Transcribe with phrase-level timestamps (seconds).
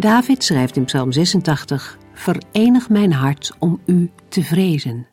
[0.00, 5.06] David schrijft in Psalm 86: Verenig mijn hart om u te vrezen.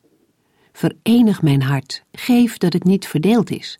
[0.72, 3.78] Verenig mijn hart, geef dat het niet verdeeld is.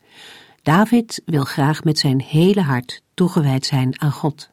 [0.62, 4.50] David wil graag met zijn hele hart toegewijd zijn aan God.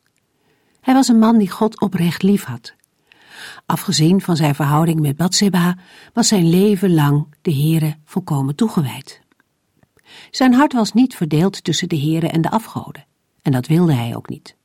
[0.82, 2.74] Hij was een man die God oprecht lief had.
[3.66, 5.78] Afgezien van zijn verhouding met Bathseba
[6.14, 9.22] was zijn leven lang de Heere volkomen toegewijd.
[10.32, 13.06] Zijn hart was niet verdeeld tussen de Heere en de afgoden,
[13.42, 14.56] en dat wilde hij ook niet.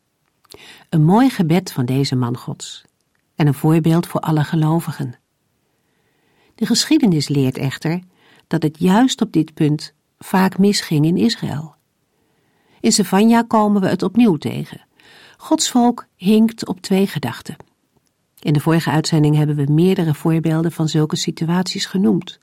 [0.88, 2.84] Een mooi gebed van deze man Gods
[3.34, 5.14] en een voorbeeld voor alle gelovigen.
[6.54, 8.00] De geschiedenis leert echter
[8.46, 11.74] dat het juist op dit punt vaak misging in Israël.
[12.80, 14.86] In Sefania komen we het opnieuw tegen.
[15.36, 17.56] Gods volk hinkt op twee gedachten.
[18.40, 22.38] In de vorige uitzending hebben we meerdere voorbeelden van zulke situaties genoemd.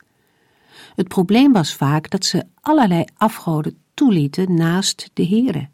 [0.96, 5.70] Het probleem was vaak dat ze allerlei afgoden toelieten naast de Here.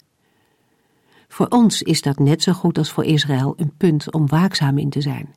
[1.31, 4.89] Voor ons is dat net zo goed als voor Israël een punt om waakzaam in
[4.89, 5.35] te zijn.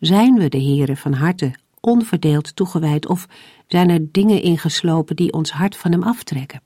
[0.00, 3.26] Zijn we de Heere van harte onverdeeld toegewijd of
[3.66, 6.62] zijn er dingen ingeslopen die ons hart van hem aftrekken?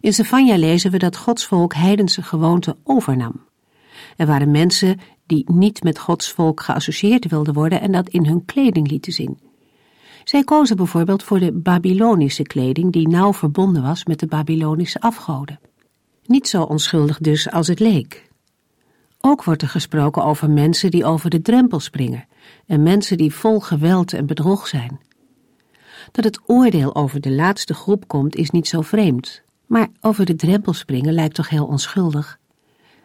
[0.00, 3.40] In Sefania lezen we dat Gods volk heidense gewoonten overnam.
[4.16, 8.44] Er waren mensen die niet met Gods volk geassocieerd wilden worden en dat in hun
[8.44, 9.38] kleding lieten zien.
[10.24, 15.60] Zij kozen bijvoorbeeld voor de Babylonische kleding die nauw verbonden was met de Babylonische afgoden.
[16.30, 18.28] Niet zo onschuldig dus als het leek.
[19.20, 22.26] Ook wordt er gesproken over mensen die over de drempel springen
[22.66, 25.00] en mensen die vol geweld en bedrog zijn.
[26.12, 30.36] Dat het oordeel over de laatste groep komt is niet zo vreemd, maar over de
[30.36, 32.38] drempel springen lijkt toch heel onschuldig.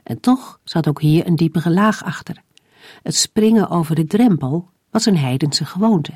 [0.03, 2.41] En toch zat ook hier een diepere laag achter.
[3.03, 6.13] Het springen over de drempel was een heidense gewoonte.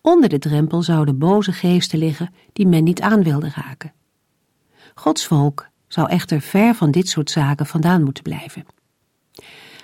[0.00, 3.92] Onder de drempel zouden boze geesten liggen die men niet aan wilde raken.
[4.94, 8.64] Gods volk zou echter ver van dit soort zaken vandaan moeten blijven.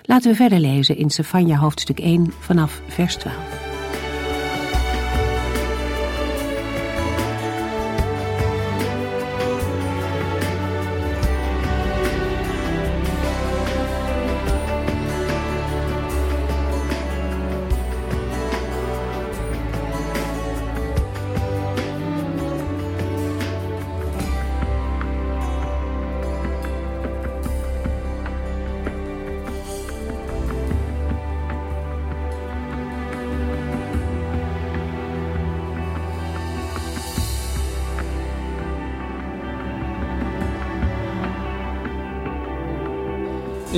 [0.01, 3.74] Laten we verder lezen in Sefania hoofdstuk 1 vanaf vers 12.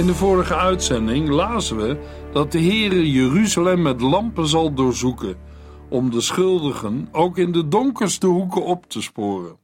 [0.07, 1.97] In de vorige uitzending lazen we
[2.31, 5.37] dat de Heere Jeruzalem met lampen zal doorzoeken,
[5.89, 9.57] om de schuldigen ook in de donkerste hoeken op te sporen.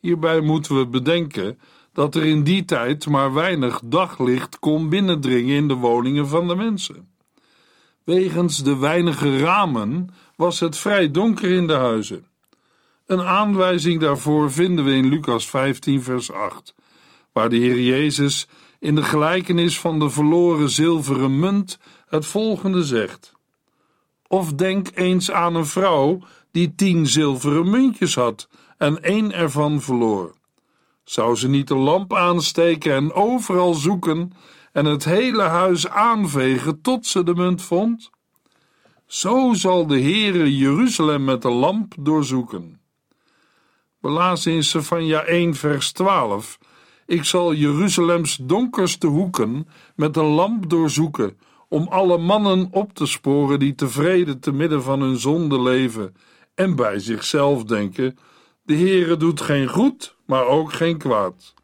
[0.00, 1.58] Hierbij moeten we bedenken
[1.92, 6.56] dat er in die tijd maar weinig daglicht kon binnendringen in de woningen van de
[6.56, 7.08] mensen.
[8.04, 12.26] Wegens de weinige ramen was het vrij donker in de huizen.
[13.06, 16.74] Een aanwijzing daarvoor vinden we in Lucas 15, vers 8,
[17.32, 18.48] waar de Heer Jezus
[18.80, 23.32] in de gelijkenis van de verloren zilveren munt het volgende zegt.
[24.26, 26.18] Of denk eens aan een vrouw
[26.50, 28.48] die tien zilveren muntjes had
[28.78, 30.34] en één ervan verloor.
[31.04, 34.32] Zou ze niet de lamp aansteken en overal zoeken
[34.72, 38.10] en het hele huis aanvegen tot ze de munt vond?
[39.06, 42.80] Zo zal de Heere Jeruzalem met de lamp doorzoeken.
[43.98, 46.58] We lazen in Sefania 1 vers 12
[47.10, 53.58] ik zal Jeruzalems donkerste hoeken met een lamp doorzoeken, om alle mannen op te sporen
[53.58, 56.14] die tevreden te midden van hun zonde leven
[56.54, 58.18] en bij zichzelf denken:
[58.62, 61.54] de Heere doet geen goed, maar ook geen kwaad.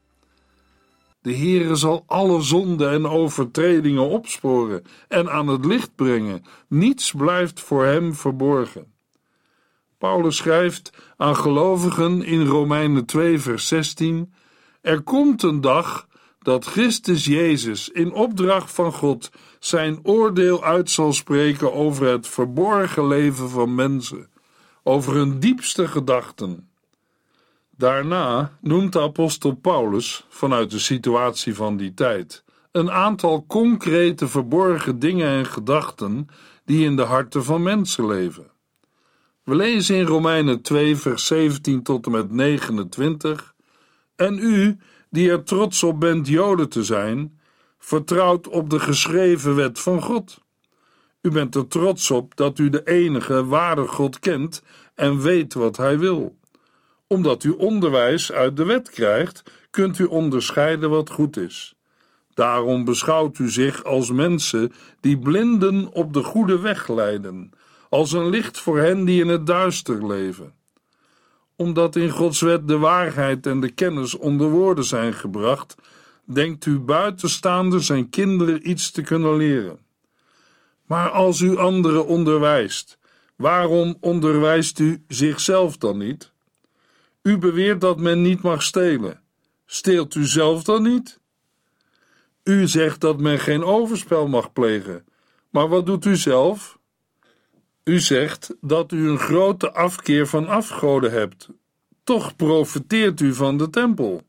[1.21, 6.45] De Heere zal alle zonden en overtredingen opsporen en aan het licht brengen.
[6.69, 8.93] Niets blijft voor hem verborgen.
[9.99, 14.33] Paulus schrijft aan gelovigen in Romeinen 2, vers 16
[14.87, 16.07] er komt een dag
[16.39, 23.07] dat Christus Jezus in opdracht van God zijn oordeel uit zal spreken over het verborgen
[23.07, 24.29] leven van mensen,
[24.83, 26.69] over hun diepste gedachten.
[27.71, 34.99] Daarna noemt de apostel Paulus, vanuit de situatie van die tijd, een aantal concrete verborgen
[34.99, 36.29] dingen en gedachten
[36.65, 38.51] die in de harten van mensen leven.
[39.43, 43.55] We lezen in Romeinen 2, vers 17 tot en met 29.
[44.17, 44.79] En u,
[45.11, 47.39] die er trots op bent Joden te zijn,
[47.79, 50.39] vertrouwt op de geschreven wet van God.
[51.23, 54.63] U bent er trots op dat u de enige ware God kent
[54.95, 56.39] en weet wat hij wil.
[57.07, 61.75] Omdat u onderwijs uit de wet krijgt, kunt u onderscheiden wat goed is.
[62.35, 67.51] Daarom beschouwt u zich als mensen die blinden op de goede weg leiden,
[67.89, 70.55] als een licht voor hen die in het duister leven.
[71.57, 75.75] Omdat in Gods wet de waarheid en de kennis onder woorden zijn gebracht,
[76.25, 79.79] denkt u buitenstaanders en kinderen iets te kunnen leren.
[80.87, 82.99] Maar als u anderen onderwijst,
[83.37, 86.33] waarom onderwijst u zichzelf dan niet?
[87.23, 89.21] U beweert dat men niet mag stelen.
[89.67, 91.21] Steelt u zelf dan niet?
[92.45, 95.05] U zegt dat men geen overspel mag plegen.
[95.51, 96.76] Maar wat doet u zelf?
[97.89, 101.49] U zegt dat u een grote afkeer van afgoden hebt.
[102.05, 104.23] Toch profiteert u van de tempel.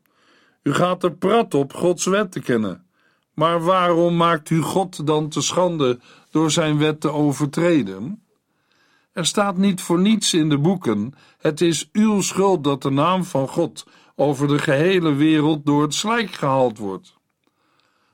[0.62, 2.86] U gaat er prat op Gods wet te kennen.
[3.34, 5.98] Maar waarom maakt u God dan te schande
[6.30, 8.22] door zijn wet te overtreden?
[9.12, 13.24] Er staat niet voor niets in de boeken: het is uw schuld dat de naam
[13.24, 17.16] van God over de gehele wereld door het slijk gehaald wordt.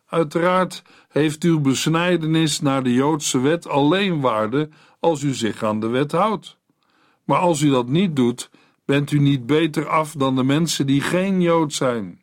[0.06, 4.68] Uiteraard heeft uw besnijdenis naar de Joodse wet alleen waarde
[5.04, 6.56] als u zich aan de wet houdt.
[7.24, 8.50] Maar als u dat niet doet,
[8.84, 12.20] bent u niet beter af dan de mensen die geen Jood zijn.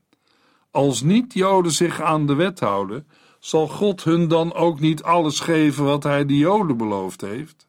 [0.71, 3.07] Als niet-Joden zich aan de wet houden,
[3.39, 7.67] zal God hun dan ook niet alles geven wat hij de Joden beloofd heeft?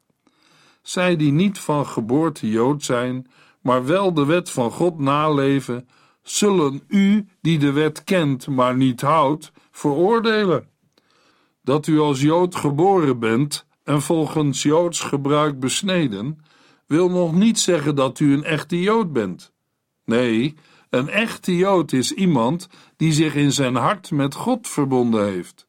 [0.83, 3.27] Zij die niet van geboorte Jood zijn,
[3.61, 5.89] maar wel de wet van God naleven,
[6.23, 10.69] zullen u, die de wet kent, maar niet houdt, veroordelen.
[11.63, 16.45] Dat u als Jood geboren bent en volgens Joods gebruik besneden,
[16.87, 19.53] wil nog niet zeggen dat u een echte Jood bent.
[20.05, 20.55] Nee,
[20.91, 25.67] een echte Jood is iemand die zich in zijn hart met God verbonden heeft.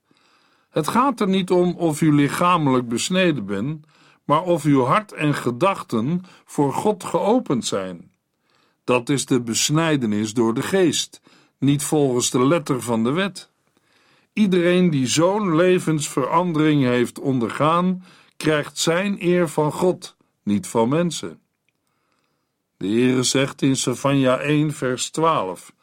[0.70, 3.86] Het gaat er niet om of u lichamelijk besneden bent,
[4.24, 8.12] maar of uw hart en gedachten voor God geopend zijn.
[8.84, 11.22] Dat is de besnijdenis door de geest,
[11.60, 13.52] niet volgens de letter van de wet.
[14.34, 18.04] Iedereen die zo'n levensverandering heeft ondergaan,
[18.38, 21.40] krijgt zijn eer van God, niet van mensen.
[22.78, 25.74] De Heere zegt in Savanja 1 vers 12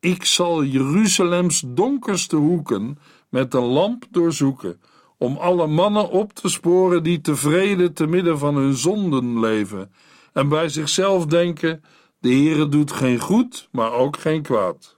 [0.00, 4.80] Ik zal Jeruzalems donkerste hoeken met een lamp doorzoeken,
[5.18, 9.92] om alle mannen op te sporen die tevreden te midden van hun zonden leven
[10.32, 11.84] en bij zichzelf denken,
[12.18, 14.96] de Heere doet geen goed, maar ook geen kwaad.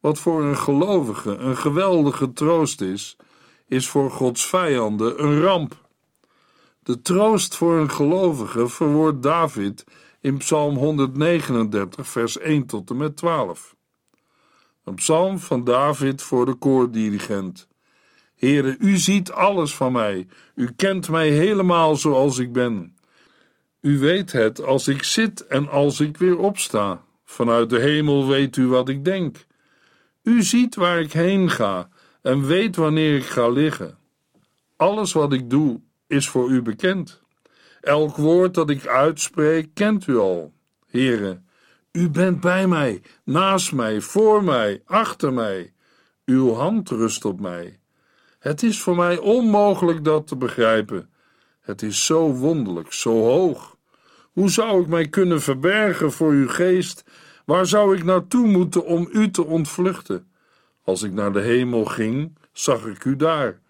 [0.00, 3.16] Wat voor een gelovige een geweldige troost is,
[3.66, 5.86] is voor Gods vijanden een ramp.
[6.82, 9.84] De troost voor een gelovige verwoordt David
[10.20, 13.76] in Psalm 139, vers 1 tot en met 12.
[14.84, 17.68] Een psalm van David voor de koordirigent.
[18.36, 20.26] Heere, u ziet alles van mij.
[20.54, 22.96] U kent mij helemaal zoals ik ben.
[23.80, 27.04] U weet het als ik zit en als ik weer opsta.
[27.24, 29.46] Vanuit de hemel weet u wat ik denk.
[30.28, 31.88] U ziet waar ik heen ga
[32.22, 33.98] en weet wanneer ik ga liggen.
[34.76, 37.22] Alles wat ik doe is voor u bekend.
[37.80, 40.52] Elk woord dat ik uitspreek kent u al.
[40.86, 41.42] Here,
[41.92, 45.72] u bent bij mij, naast mij, voor mij, achter mij.
[46.24, 47.80] Uw hand rust op mij.
[48.38, 51.10] Het is voor mij onmogelijk dat te begrijpen.
[51.60, 53.76] Het is zo wonderlijk, zo hoog.
[54.32, 57.04] Hoe zou ik mij kunnen verbergen voor uw geest?
[57.48, 60.26] Waar zou ik naartoe moeten om u te ontvluchten?
[60.84, 63.60] Als ik naar de hemel ging, zag ik u daar.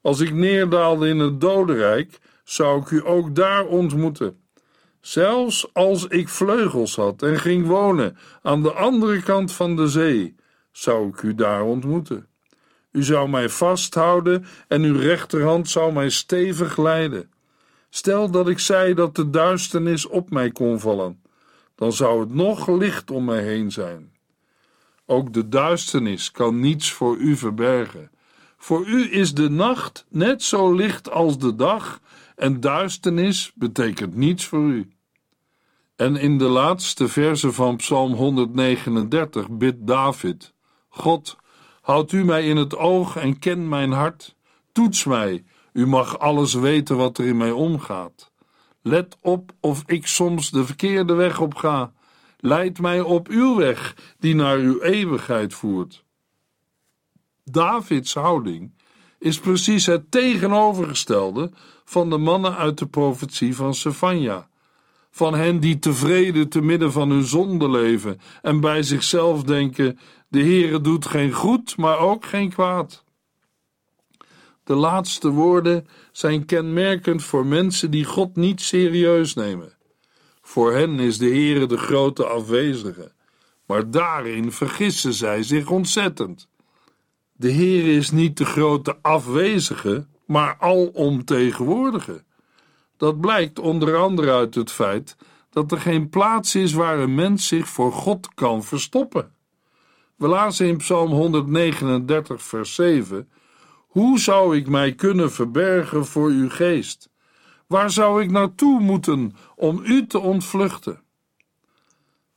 [0.00, 4.36] Als ik neerdaalde in het dodenrijk, zou ik u ook daar ontmoeten.
[5.00, 10.34] Zelfs als ik vleugels had en ging wonen aan de andere kant van de zee,
[10.72, 12.26] zou ik u daar ontmoeten.
[12.90, 17.30] U zou mij vasthouden en uw rechterhand zou mij stevig leiden.
[17.90, 21.21] Stel dat ik zei dat de duisternis op mij kon vallen,
[21.82, 24.12] dan zou het nog licht om mij heen zijn.
[25.06, 28.10] Ook de duisternis kan niets voor u verbergen.
[28.56, 32.00] Voor u is de nacht net zo licht als de dag,
[32.36, 34.90] en duisternis betekent niets voor u.
[35.96, 40.52] En in de laatste verse van Psalm 139 bidt David:
[40.88, 41.36] God,
[41.80, 44.36] houd u mij in het oog en ken mijn hart.
[44.72, 48.31] Toets mij, u mag alles weten wat er in mij omgaat.
[48.82, 51.92] Let op of ik soms de verkeerde weg op ga.
[52.36, 56.04] Leid mij op uw weg, die naar uw eeuwigheid voert.
[57.44, 58.72] Davids houding
[59.18, 61.50] is precies het tegenovergestelde
[61.84, 64.48] van de mannen uit de profetie van Sefania.
[65.10, 69.98] Van hen die tevreden te midden van hun zonde leven en bij zichzelf denken:
[70.28, 73.04] de Heere doet geen goed, maar ook geen kwaad.
[74.64, 79.76] De laatste woorden zijn kenmerkend voor mensen die God niet serieus nemen.
[80.42, 83.12] Voor hen is de Heere de grote afwezige,
[83.66, 86.48] maar daarin vergissen zij zich ontzettend.
[87.32, 92.24] De Heer is niet de grote afwezige, maar alomtegenwoordige.
[92.96, 95.16] Dat blijkt onder andere uit het feit
[95.50, 99.34] dat er geen plaats is waar een mens zich voor God kan verstoppen.
[100.16, 103.28] We lazen in Psalm 139, vers 7:
[103.92, 107.10] Hoe zou ik mij kunnen verbergen voor uw geest?
[107.66, 111.02] Waar zou ik naartoe moeten om u te ontvluchten?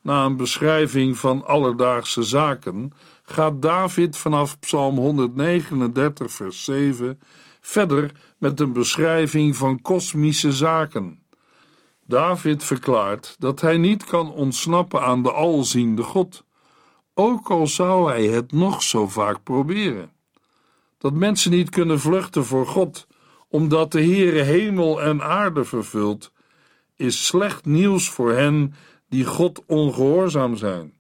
[0.02, 2.92] Na een beschrijving van alledaagse zaken
[3.24, 7.20] gaat David vanaf Psalm 139, vers 7
[7.62, 11.24] verder met een beschrijving van kosmische zaken.
[12.06, 16.46] David verklaart dat hij niet kan ontsnappen aan de alziende God,
[17.14, 20.15] ook al zou hij het nog zo vaak proberen.
[21.06, 23.08] Dat mensen niet kunnen vluchten voor God,
[23.48, 26.32] omdat de Heere hemel en aarde vervult,
[26.96, 28.74] is slecht nieuws voor hen
[29.10, 30.94] die God ongehoorzaam zijn.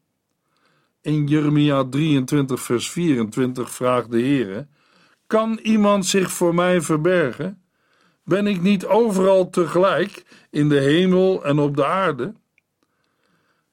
[1.02, 4.68] In Jeremia 23, vers 24 vraagt de Heere:
[5.28, 7.62] Kan iemand zich voor mij verbergen?
[8.24, 12.34] Ben ik niet overal tegelijk in de hemel en op de aarde?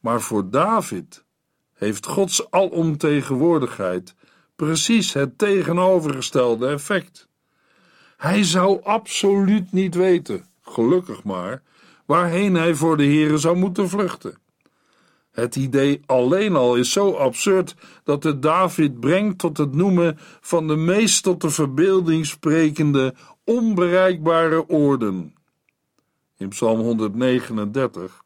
[0.01, 1.25] Maar voor David
[1.73, 4.15] heeft Gods alomtegenwoordigheid
[4.67, 7.29] precies het tegenovergestelde effect.
[8.17, 11.63] Hij zou absoluut niet weten, gelukkig maar,
[12.07, 14.39] waarheen hij voor de Heere zou moeten vluchten.
[15.31, 20.69] Het idee alleen al is zo absurd dat het David brengt tot het noemen van
[20.69, 23.15] de meest tot de verbeelding sprekende
[23.45, 25.35] onbereikbare oorden.
[26.37, 28.22] In Psalm 139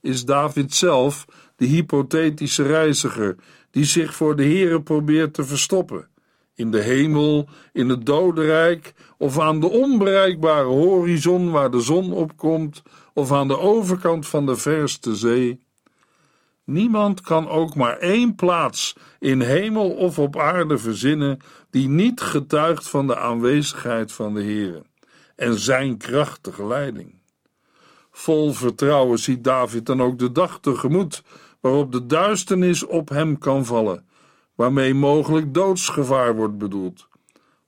[0.00, 1.24] is David zelf
[1.56, 3.36] de hypothetische reiziger
[3.70, 6.08] die zich voor de Heere probeert te verstoppen.
[6.54, 12.82] In de hemel, in het dodenrijk of aan de onbereikbare horizon waar de zon opkomt
[13.14, 15.60] of aan de overkant van de verste zee.
[16.64, 21.38] Niemand kan ook maar één plaats in hemel of op aarde verzinnen
[21.70, 24.82] die niet getuigt van de aanwezigheid van de Heere
[25.36, 27.19] en zijn krachtige leiding.
[28.20, 31.22] Vol vertrouwen ziet David dan ook de dag tegemoet
[31.60, 34.06] waarop de duisternis op hem kan vallen,
[34.54, 37.08] waarmee mogelijk doodsgevaar wordt bedoeld.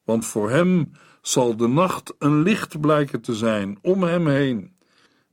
[0.05, 0.93] Want voor hem
[1.23, 4.73] zal de nacht een licht blijken te zijn om hem heen.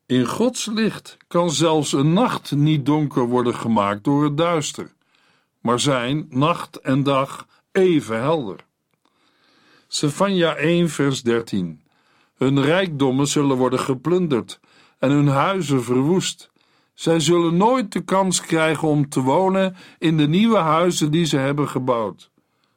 [0.06, 4.94] In Gods licht kan zelfs een nacht niet donker worden gemaakt door het duister,
[5.62, 8.66] maar zijn nacht en dag even helder.
[9.88, 11.82] Sefania 1 vers 13
[12.36, 14.60] Hun rijkdommen zullen worden geplunderd
[15.00, 16.52] en hun huizen verwoest.
[16.94, 21.38] Zij zullen nooit de kans krijgen om te wonen in de nieuwe huizen die ze
[21.38, 22.32] hebben gebouwd.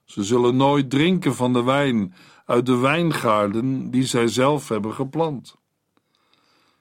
[0.04, 2.14] Ze zullen nooit drinken van de wijn
[2.46, 5.56] uit de wijngaarden die zij zelf hebben geplant.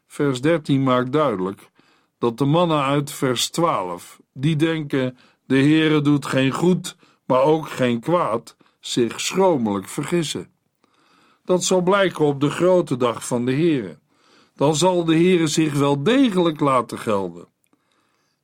[0.07, 1.71] Vers 13 maakt duidelijk
[2.17, 7.69] dat de mannen uit vers 12, die denken: de Heere doet geen goed, maar ook
[7.69, 10.51] geen kwaad, zich schromelijk vergissen.
[11.45, 14.00] Dat zal blijken op de grote dag van de Heere
[14.62, 17.48] dan zal de Heere zich wel degelijk laten gelden.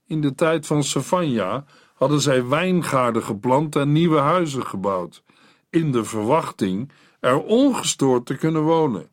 [0.08, 5.24] In de tijd van Savanja hadden zij wijngaarden geplant en nieuwe huizen gebouwd,
[5.70, 9.10] in de verwachting er ongestoord te kunnen wonen.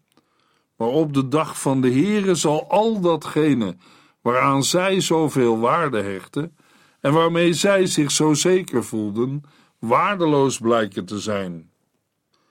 [0.76, 3.76] Maar op de dag van de Heere zal al datgene
[4.20, 6.56] waaraan zij zoveel waarde hechten
[7.00, 9.42] en waarmee zij zich zo zeker voelden,
[9.78, 11.70] waardeloos blijken te zijn.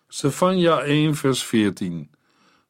[0.08, 2.13] Stefania 1 vers 14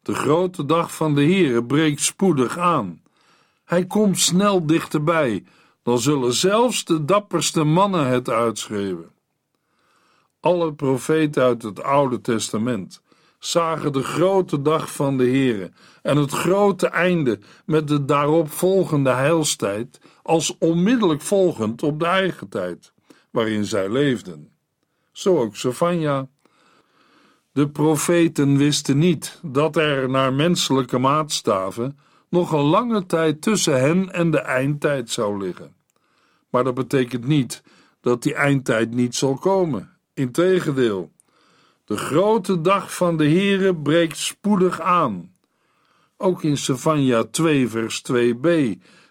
[0.03, 3.01] de grote dag van de Heere breekt spoedig aan.
[3.65, 5.43] Hij komt snel dichterbij,
[5.83, 9.11] dan zullen zelfs de dapperste mannen het uitschreeuwen.
[10.39, 13.01] Alle profeten uit het Oude Testament
[13.39, 19.09] zagen de grote dag van de Heere en het grote einde met de daarop volgende
[19.09, 22.93] heilstijd als onmiddellijk volgend op de eigen tijd,
[23.31, 24.51] waarin zij leefden.
[25.11, 26.27] Zo ook Sofania.
[27.53, 31.97] De profeten wisten niet dat er naar menselijke maatstaven
[32.29, 35.75] nog een lange tijd tussen hen en de eindtijd zou liggen.
[36.49, 37.63] Maar dat betekent niet
[38.01, 39.89] dat die eindtijd niet zal komen.
[40.13, 41.11] Integendeel,
[41.85, 45.31] de grote dag van de Heere breekt spoedig aan.
[46.17, 48.47] Ook in Savanja 2 vers 2b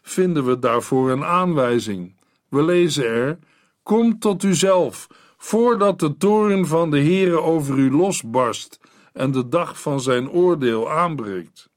[0.03, 2.15] vinden we daarvoor een aanwijzing.
[2.49, 3.39] We lezen er:
[3.83, 5.07] Kom tot uzelf,
[5.43, 8.81] voordat de toren van de Heere over u losbarst
[9.13, 11.71] en de dag van zijn oordeel aanbreekt.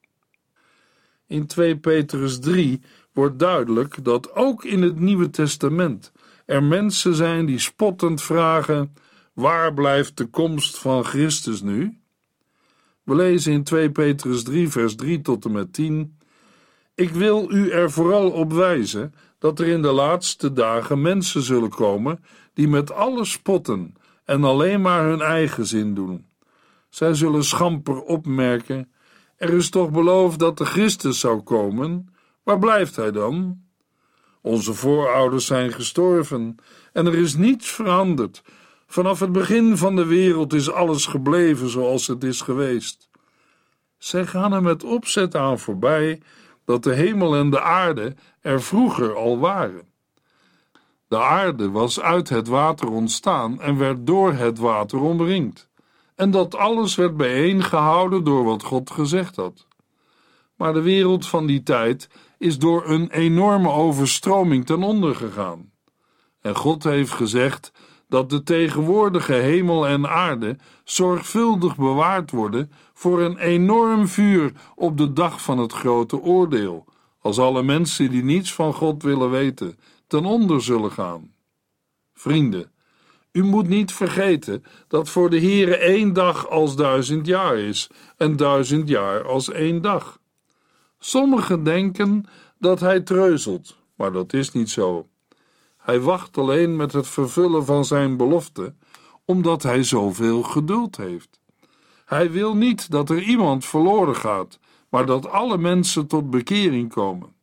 [1.27, 2.81] In 2 Petrus 3
[3.13, 6.11] wordt duidelijk dat ook in het Nieuwe Testament
[6.45, 8.93] er mensen zijn die spottend vragen:
[9.33, 11.99] waar blijft de komst van Christus nu?
[13.03, 16.17] We lezen in 2 Petrus 3, vers 3 tot en met 10.
[16.95, 21.69] Ik wil u er vooral op wijzen dat er in de laatste dagen mensen zullen
[21.69, 22.19] komen
[22.55, 23.93] die met alles spotten
[24.23, 26.25] en alleen maar hun eigen zin doen.
[26.89, 28.91] Zij zullen schamper opmerken:
[29.37, 32.13] Er is toch beloofd dat de Christus zou komen?
[32.43, 33.63] Waar blijft hij dan?
[34.41, 36.55] Onze voorouders zijn gestorven
[36.93, 38.43] en er is niets veranderd.
[38.87, 43.09] Vanaf het begin van de wereld is alles gebleven zoals het is geweest.
[43.97, 46.21] Zij gaan er met opzet aan voorbij
[46.65, 49.93] dat de hemel en de aarde er vroeger al waren.
[51.15, 55.69] De aarde was uit het water ontstaan en werd door het water omringd,
[56.15, 59.67] en dat alles werd bijeengehouden door wat God gezegd had.
[60.55, 65.71] Maar de wereld van die tijd is door een enorme overstroming ten onder gegaan.
[66.41, 67.71] En God heeft gezegd
[68.09, 75.13] dat de tegenwoordige hemel en aarde zorgvuldig bewaard worden voor een enorm vuur op de
[75.13, 76.85] dag van het grote oordeel,
[77.19, 81.33] als alle mensen die niets van God willen weten ten onder zullen gaan.
[82.13, 82.71] Vrienden,
[83.31, 88.35] u moet niet vergeten dat voor de Heere één dag als duizend jaar is en
[88.35, 90.19] duizend jaar als één dag.
[90.99, 92.25] Sommigen denken
[92.59, 95.07] dat hij treuzelt, maar dat is niet zo.
[95.77, 98.73] Hij wacht alleen met het vervullen van zijn belofte,
[99.25, 101.39] omdat hij zoveel geduld heeft.
[102.05, 107.34] Hij wil niet dat er iemand verloren gaat, maar dat alle mensen tot bekering komen.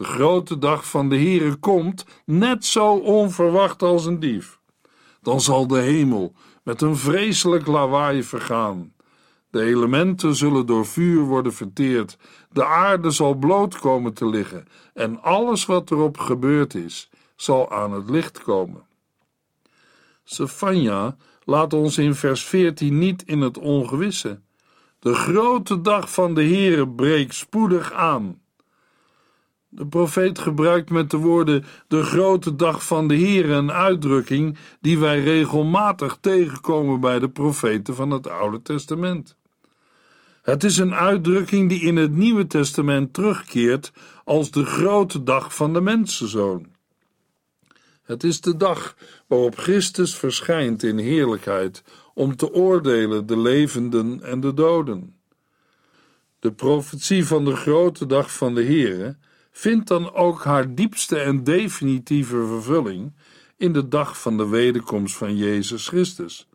[0.00, 4.58] De grote dag van de Heere komt net zo onverwacht als een dief.
[5.22, 8.92] Dan zal de hemel met een vreselijk lawaai vergaan.
[9.50, 12.18] De elementen zullen door vuur worden verteerd,
[12.50, 17.92] de aarde zal bloot komen te liggen en alles wat erop gebeurd is, zal aan
[17.92, 18.82] het licht komen.
[20.24, 24.40] Sefania laat ons in vers 14 niet in het ongewisse.
[24.98, 28.39] De grote dag van de Heere breekt spoedig aan.
[29.72, 34.98] De profeet gebruikt met de woorden de grote dag van de Heere een uitdrukking die
[34.98, 39.36] wij regelmatig tegenkomen bij de profeten van het Oude Testament.
[40.42, 43.92] Het is een uitdrukking die in het Nieuwe Testament terugkeert
[44.24, 46.66] als de grote dag van de mensenzoon.
[48.02, 51.82] Het is de dag waarop Christus verschijnt in heerlijkheid
[52.14, 55.14] om te oordelen de levenden en de doden.
[56.38, 59.16] De profetie van de grote dag van de Heere
[59.60, 63.12] vindt dan ook haar diepste en definitieve vervulling
[63.56, 66.48] in de dag van de wederkomst van Jezus Christus,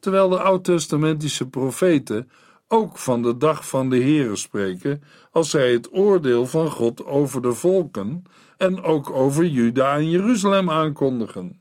[0.00, 2.30] terwijl de oud-testamentische profeten
[2.68, 7.42] ook van de dag van de Heere spreken als zij het oordeel van God over
[7.42, 8.22] de volken
[8.56, 11.60] en ook over Juda en Jeruzalem aankondigen.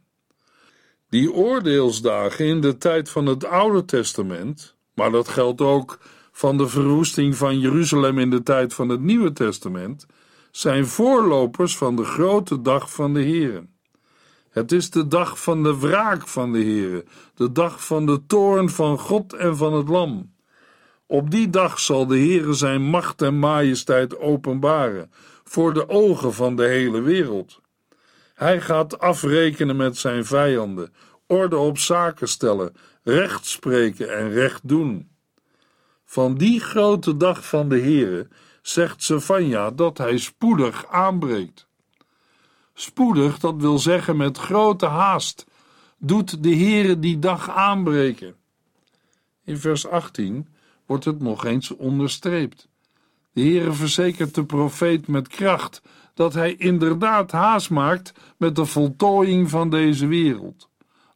[1.09, 5.99] Die oordeelsdagen in de tijd van het Oude Testament, maar dat geldt ook
[6.31, 10.05] van de verwoesting van Jeruzalem in de tijd van het Nieuwe Testament,
[10.55, 13.65] zijn voorlopers van de grote dag van de Heere.
[14.49, 18.69] Het is de dag van de wraak van de Heere, de dag van de toorn
[18.69, 20.33] van God en van het Lam.
[21.07, 25.11] Op die dag zal de Heere zijn macht en majesteit openbaren
[25.43, 27.61] voor de ogen van de hele wereld.
[28.33, 30.93] Hij gaat afrekenen met zijn vijanden,
[31.27, 35.09] orde op zaken stellen, recht spreken en recht doen.
[36.05, 38.27] Van die grote dag van de Heere
[38.63, 41.67] zegt Sefania dat hij spoedig aanbreekt.
[42.73, 45.45] Spoedig, dat wil zeggen met grote haast,
[45.97, 48.35] doet de Heere die dag aanbreken.
[49.43, 50.47] In vers 18
[50.85, 52.67] wordt het nog eens onderstreept.
[53.31, 55.81] De Heere verzekert de profeet met kracht
[56.13, 60.69] dat hij inderdaad haast maakt met de voltooiing van deze wereld.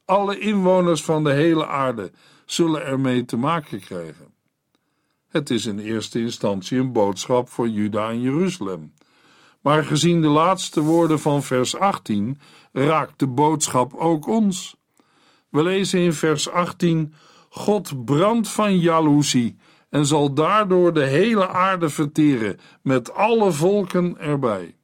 [0.06, 2.12] Alle inwoners van de hele aarde
[2.46, 4.37] zullen ermee te maken krijgen.
[5.38, 8.93] Het is in eerste instantie een boodschap voor Juda en Jeruzalem.
[9.62, 12.39] Maar gezien de laatste woorden van vers 18
[12.71, 14.76] raakt de boodschap ook ons.
[15.50, 17.13] We lezen in vers 18:
[17.50, 19.58] God brandt van jaloezie
[19.89, 24.76] en zal daardoor de hele aarde verteren, met alle volken erbij.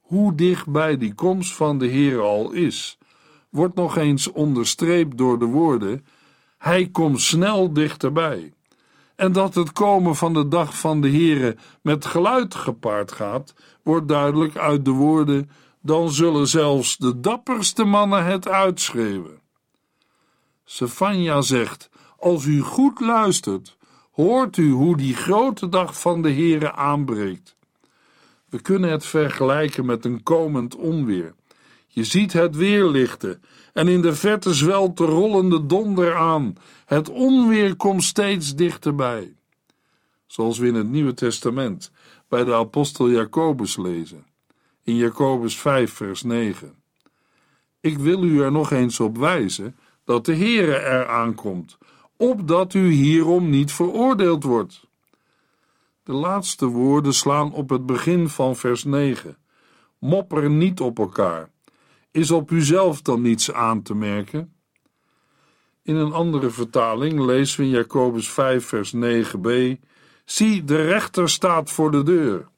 [0.00, 2.98] Hoe dichtbij die komst van de Heer al is,
[3.48, 6.06] wordt nog eens onderstreept door de woorden:
[6.58, 8.52] Hij komt snel dichterbij.
[9.20, 14.08] En dat het komen van de dag van de Heere met geluid gepaard gaat, wordt
[14.08, 19.40] duidelijk uit de woorden: Dan zullen zelfs de dapperste mannen het uitschreeuwen.
[20.64, 23.76] Sefania zegt: Als u goed luistert,
[24.10, 27.56] hoort u hoe die grote dag van de Heere aanbreekt.
[28.48, 31.34] We kunnen het vergelijken met een komend onweer.
[31.86, 36.54] Je ziet het weerlichten en in de verte zwelt de rollende donder aan.
[36.90, 39.34] Het onweer komt steeds dichterbij.
[40.26, 41.92] Zoals we in het Nieuwe Testament
[42.28, 44.26] bij de apostel Jacobus lezen.
[44.82, 46.74] In Jacobus 5, vers 9.
[47.80, 51.78] Ik wil u er nog eens op wijzen dat de Heere er aankomt,
[52.16, 54.86] opdat u hierom niet veroordeeld wordt.
[56.02, 59.36] De laatste woorden slaan op het begin van vers 9.
[59.98, 61.50] Mopper niet op elkaar.
[62.10, 64.59] Is op uzelf dan niets aan te merken?
[65.90, 69.48] In een andere vertaling lezen we in Jacobus 5, vers 9b:
[70.24, 72.48] Zie, de rechter staat voor de deur.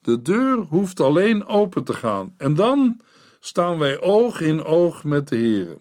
[0.00, 3.00] De deur hoeft alleen open te gaan en dan
[3.40, 5.76] staan wij oog in oog met de Heer.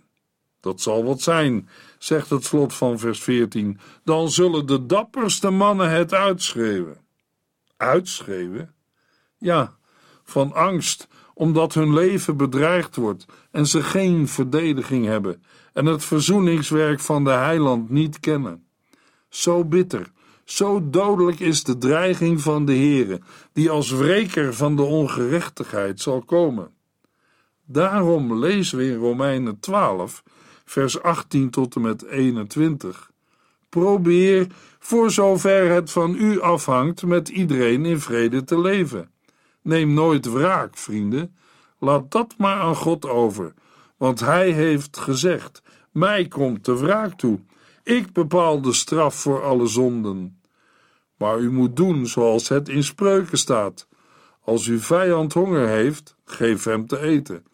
[0.60, 3.80] Dat zal wat zijn, zegt het slot van vers 14.
[4.04, 6.98] Dan zullen de dapperste mannen het uitschreeuwen.
[7.78, 8.74] Uitschreeuwen?
[9.38, 9.76] Ja,
[10.24, 17.00] van angst, omdat hun leven bedreigd wordt en ze geen verdediging hebben en het verzoeningswerk
[17.00, 18.66] van de heiland niet kennen.
[19.30, 20.12] Zo bitter,
[20.46, 23.22] zo dodelijk is de dreiging van de Heere,
[23.54, 26.72] die als wreker van de ongerechtigheid zal komen.
[27.66, 30.24] Daarom lezen we in Romeinen 12,
[30.66, 33.12] vers 18 tot en met 21.
[33.70, 34.48] Probeer,
[34.80, 39.12] voor zover het van u afhangt, met iedereen in vrede te leven.
[39.62, 41.36] Neem nooit wraak, vrienden.
[41.80, 43.54] Laat dat maar aan God over,
[44.04, 45.62] want Hij heeft gezegd:
[45.92, 47.39] Mij komt de wraak toe.
[47.84, 50.42] Ik bepaal de straf voor alle zonden.
[51.18, 53.88] Maar u moet doen zoals het in spreuken staat.
[54.42, 57.46] Als uw vijand honger heeft, geef hem te eten.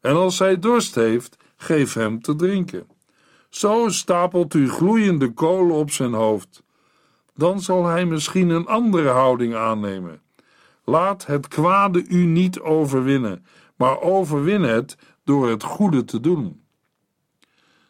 [0.00, 2.86] En als hij dorst heeft, geef hem te drinken.
[3.48, 6.62] Zo stapelt u gloeiende kolen op zijn hoofd.
[7.34, 10.20] Dan zal hij misschien een andere houding aannemen.
[10.84, 16.62] Laat het kwade u niet overwinnen, maar overwin het door het goede te doen.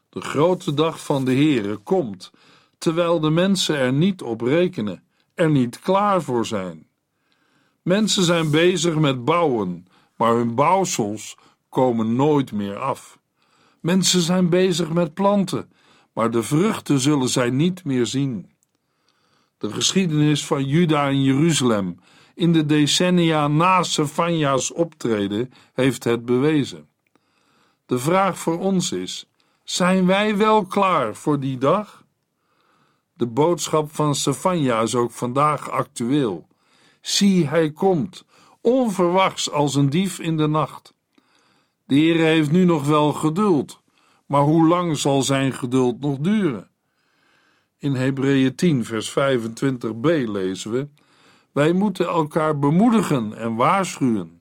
[0.09, 2.31] De grote dag van de Heere komt,
[2.79, 5.03] terwijl de mensen er niet op rekenen,
[5.35, 6.87] er niet klaar voor zijn.
[7.83, 11.37] Mensen zijn bezig met bouwen, maar hun bouwsels
[11.69, 13.19] komen nooit meer af.
[13.81, 15.73] Mensen zijn bezig met planten,
[16.13, 18.51] maar de vruchten zullen zij niet meer zien.
[19.59, 21.99] De geschiedenis van Juda en Jeruzalem
[22.35, 26.89] in de decennia na Sefanja's optreden heeft het bewezen.
[27.87, 29.29] De vraag voor ons is:
[29.65, 32.05] zijn wij wel klaar voor die dag?
[33.13, 36.47] De boodschap van Sefanja is ook vandaag actueel.
[37.01, 38.25] Zie, hij komt,
[38.61, 40.95] onverwachts als een dief in de nacht.
[41.85, 43.83] De Heer heeft nu nog wel geduld,
[44.27, 46.71] maar hoe lang zal zijn geduld nog duren?
[47.79, 50.89] In Hebreeën 10, vers 25b lezen we:
[51.53, 54.36] Wij moeten elkaar bemoedigen en waarschuwen,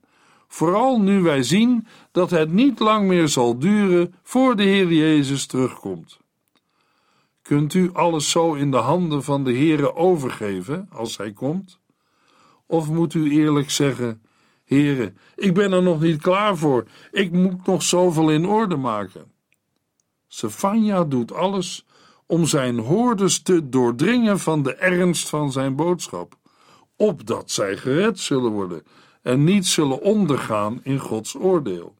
[0.47, 5.45] vooral nu wij zien dat het niet lang meer zal duren voor de Heer Jezus
[5.45, 6.19] terugkomt.
[7.41, 11.79] Kunt u alles zo in de handen van de Heere overgeven als Hij komt?
[12.65, 14.21] Of moet u eerlijk zeggen:
[14.65, 19.31] Heere, ik ben er nog niet klaar voor, ik moet nog zoveel in orde maken?
[20.27, 21.85] Sefania doet alles
[22.25, 26.37] om zijn hoorders te doordringen van de ernst van zijn boodschap,
[26.95, 28.83] opdat zij gered zullen worden
[29.25, 31.95] en niet zullen ondergaan in Gods oordeel.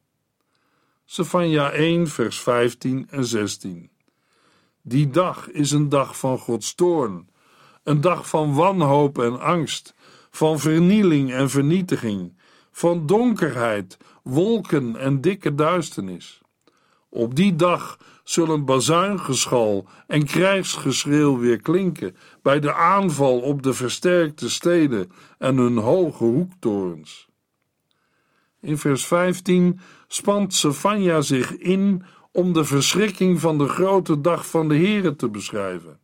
[1.04, 3.90] Sefania 1, vers 15 en 16.
[4.82, 7.28] Die dag is een dag van Gods toorn,
[7.82, 9.94] een dag van wanhoop en angst,
[10.30, 12.38] van vernieling en vernietiging,
[12.72, 16.40] van donkerheid, wolken en dikke duisternis.
[17.08, 24.50] Op die dag zullen bazuingeschal en krijgsgeschreeuw weer klinken bij de aanval op de versterkte
[24.50, 27.28] steden en hun hoge hoektorens.
[28.60, 34.68] In vers 15 spant Sefania zich in om de verschrikking van de grote dag van
[34.68, 35.98] de Here te beschrijven.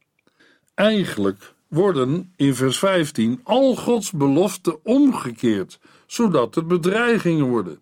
[0.74, 7.78] Eigenlijk worden in vers 15 al Gods beloften omgekeerd, zodat het bedreigingen worden.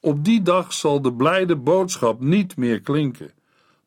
[0.00, 3.36] Op die dag zal de blijde boodschap niet meer klinken.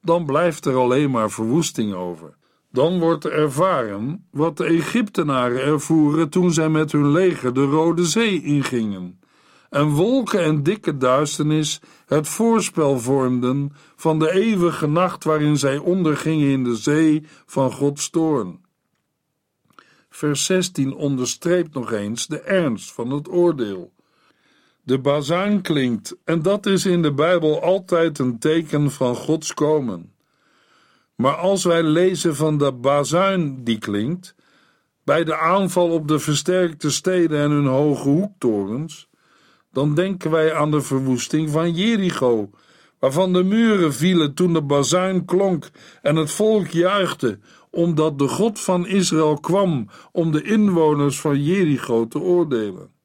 [0.01, 2.35] Dan blijft er alleen maar verwoesting over.
[2.71, 8.05] Dan wordt er ervaren wat de Egyptenaren ervoeren toen zij met hun leger de Rode
[8.05, 9.19] Zee ingingen
[9.71, 16.47] en wolken en dikke duisternis het voorspel vormden van de eeuwige nacht waarin zij ondergingen
[16.47, 18.59] in de zee van Gods toorn.
[20.09, 23.93] Vers 16 onderstreept nog eens de ernst van het oordeel.
[24.83, 30.13] De bazuin klinkt, en dat is in de Bijbel altijd een teken van Gods komen.
[31.15, 34.35] Maar als wij lezen van de bazuin die klinkt,
[35.03, 39.09] bij de aanval op de versterkte steden en hun hoge hoektorens,
[39.71, 42.49] dan denken wij aan de verwoesting van Jericho,
[42.99, 45.69] waarvan de muren vielen toen de bazuin klonk
[46.01, 47.39] en het volk juichte,
[47.69, 53.00] omdat de God van Israël kwam om de inwoners van Jericho te oordelen.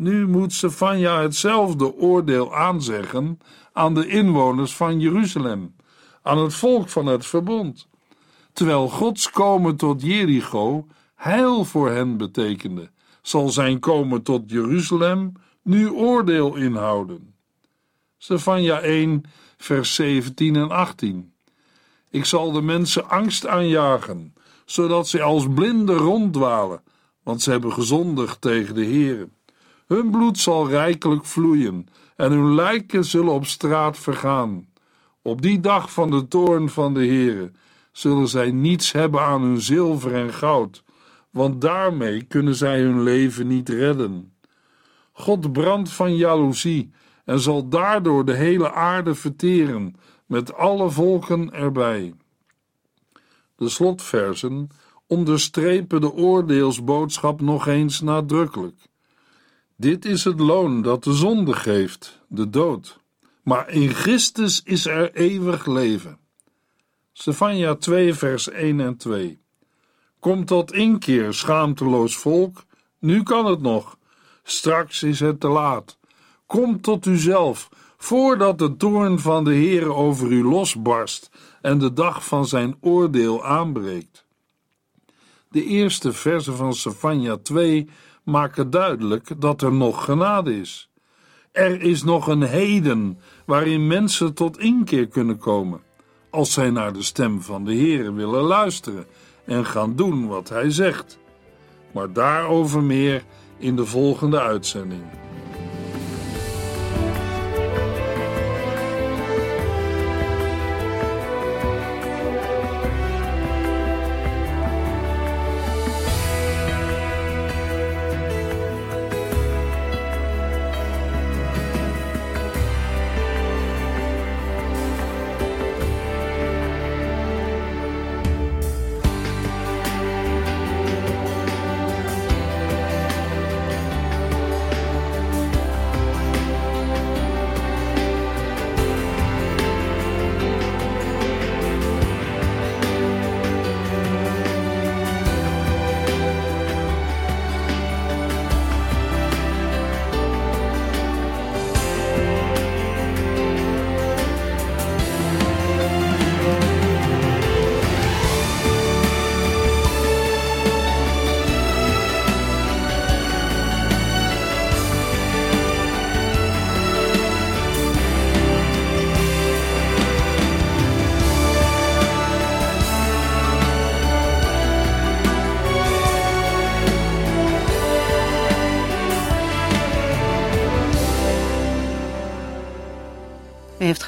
[0.00, 3.38] Nu moet Stefania hetzelfde oordeel aanzeggen
[3.72, 5.74] aan de inwoners van Jeruzalem,
[6.22, 7.88] aan het volk van het verbond,
[8.52, 12.90] terwijl Gods komen tot Jericho heil voor hen betekende,
[13.22, 15.32] zal zijn komen tot Jeruzalem
[15.62, 17.34] nu oordeel inhouden.
[18.18, 19.22] Stefania 1,
[19.56, 21.32] vers 17 en 18.
[22.10, 24.34] Ik zal de mensen angst aanjagen,
[24.64, 26.82] zodat ze als blinden ronddwalen,
[27.22, 29.28] want ze hebben gezondigd tegen de Heer.
[29.90, 34.68] Hun bloed zal rijkelijk vloeien en hun lijken zullen op straat vergaan.
[35.22, 37.50] Op die dag van de toorn van de Heere
[37.92, 40.84] zullen zij niets hebben aan hun zilver en goud,
[41.30, 44.32] want daarmee kunnen zij hun leven niet redden.
[45.12, 46.92] God brandt van jaloezie
[47.24, 52.14] en zal daardoor de hele aarde verteren, met alle volken erbij.
[53.56, 54.68] De slotversen
[55.06, 58.88] onderstrepen de oordeelsboodschap nog eens nadrukkelijk.
[59.80, 62.98] Dit is het loon dat de zonde geeft, de dood.
[63.42, 66.18] Maar in Christus is er eeuwig leven.
[67.12, 69.40] Stefania 2, vers 1 en 2.
[70.18, 72.64] Kom tot inkeer, schaamteloos volk,
[72.98, 73.98] nu kan het nog.
[74.42, 75.98] Straks is het te laat.
[76.46, 82.24] Kom tot uzelf, voordat de toorn van de Heer over u losbarst en de dag
[82.24, 84.24] van zijn oordeel aanbreekt.
[85.50, 87.88] De eerste verse van Stefania 2
[88.30, 90.90] maken duidelijk dat er nog genade is.
[91.52, 95.80] Er is nog een heden waarin mensen tot inkeer kunnen komen,
[96.30, 99.06] als zij naar de stem van de Heer willen luisteren
[99.44, 101.18] en gaan doen wat Hij zegt.
[101.92, 103.24] Maar daarover meer
[103.58, 105.02] in de volgende uitzending.